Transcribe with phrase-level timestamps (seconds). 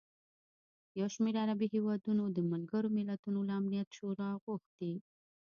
[0.99, 4.93] یوشمېر عربي هېوادونو د ملګروملتونو له امنیت شورا غوښتي